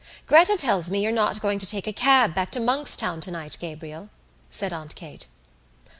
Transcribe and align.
"Gretta 0.25 0.57
tells 0.57 0.89
me 0.89 1.03
you're 1.03 1.11
not 1.11 1.39
going 1.41 1.59
to 1.59 1.67
take 1.67 1.85
a 1.85 1.93
cab 1.93 2.33
back 2.33 2.49
to 2.53 2.59
Monkstown 2.59 3.21
tonight, 3.21 3.55
Gabriel," 3.61 4.09
said 4.49 4.73
Aunt 4.73 4.95
Kate. 4.95 5.27